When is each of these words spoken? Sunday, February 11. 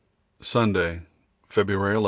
Sunday, 0.41 1.01
February 1.47 1.91
11. 1.95 1.99